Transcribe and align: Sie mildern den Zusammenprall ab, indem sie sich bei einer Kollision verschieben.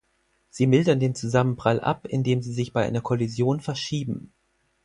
Sie 0.49 0.65
mildern 0.65 0.99
den 0.99 1.13
Zusammenprall 1.13 1.79
ab, 1.79 2.07
indem 2.07 2.41
sie 2.41 2.51
sich 2.53 2.73
bei 2.73 2.83
einer 2.87 3.01
Kollision 3.01 3.59
verschieben. 3.59 4.33